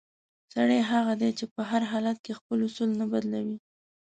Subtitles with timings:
[0.53, 3.57] سړی هغه دی چې په هر حالت کې خپل اصول نه بدلوي.